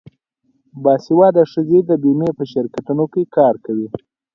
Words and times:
باسواده 0.83 1.43
ښځې 1.51 1.79
د 1.89 1.91
بیمې 2.03 2.29
په 2.37 2.43
شرکتونو 2.51 3.03
کې 3.13 3.23
کار 3.35 3.55
کوي. 3.65 3.87